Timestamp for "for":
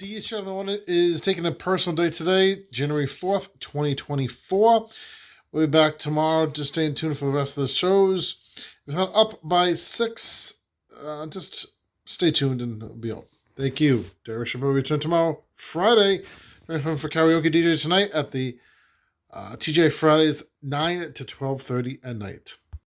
7.18-7.26, 16.66-17.10